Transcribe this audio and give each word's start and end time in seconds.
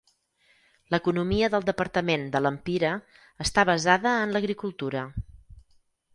L'economia 0.95 1.49
del 1.55 1.67
departament 1.67 2.23
de 2.37 2.41
Lempira 2.47 2.95
està 3.47 3.67
basada 3.73 4.17
en 4.25 4.35
l'agricultura. 4.37 5.07